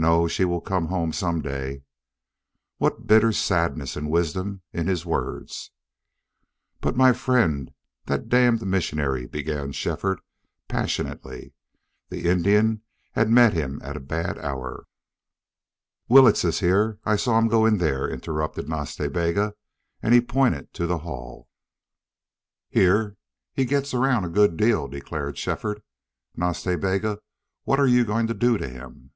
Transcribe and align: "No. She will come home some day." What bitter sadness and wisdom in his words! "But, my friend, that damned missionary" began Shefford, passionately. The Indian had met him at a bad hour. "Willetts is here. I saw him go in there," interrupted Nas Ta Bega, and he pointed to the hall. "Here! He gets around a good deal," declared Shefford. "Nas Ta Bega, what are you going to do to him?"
"No. 0.00 0.28
She 0.28 0.44
will 0.44 0.60
come 0.60 0.86
home 0.86 1.12
some 1.12 1.42
day." 1.42 1.82
What 2.76 3.08
bitter 3.08 3.32
sadness 3.32 3.96
and 3.96 4.08
wisdom 4.08 4.62
in 4.72 4.86
his 4.86 5.04
words! 5.04 5.72
"But, 6.80 6.94
my 6.94 7.12
friend, 7.12 7.72
that 8.06 8.28
damned 8.28 8.64
missionary" 8.64 9.26
began 9.26 9.72
Shefford, 9.72 10.20
passionately. 10.68 11.52
The 12.10 12.30
Indian 12.30 12.82
had 13.14 13.28
met 13.28 13.54
him 13.54 13.80
at 13.82 13.96
a 13.96 14.00
bad 14.00 14.38
hour. 14.38 14.86
"Willetts 16.08 16.44
is 16.44 16.60
here. 16.60 17.00
I 17.04 17.16
saw 17.16 17.36
him 17.36 17.48
go 17.48 17.66
in 17.66 17.78
there," 17.78 18.08
interrupted 18.08 18.68
Nas 18.68 18.94
Ta 18.94 19.08
Bega, 19.08 19.54
and 20.00 20.14
he 20.14 20.20
pointed 20.20 20.72
to 20.74 20.86
the 20.86 20.98
hall. 20.98 21.48
"Here! 22.70 23.16
He 23.52 23.64
gets 23.64 23.92
around 23.92 24.24
a 24.26 24.28
good 24.28 24.56
deal," 24.56 24.86
declared 24.86 25.36
Shefford. 25.36 25.82
"Nas 26.36 26.62
Ta 26.62 26.76
Bega, 26.76 27.18
what 27.64 27.80
are 27.80 27.88
you 27.88 28.04
going 28.04 28.28
to 28.28 28.34
do 28.34 28.56
to 28.58 28.68
him?" 28.68 29.10